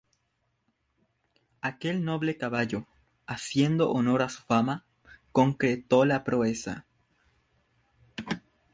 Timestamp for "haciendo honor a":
3.27-4.29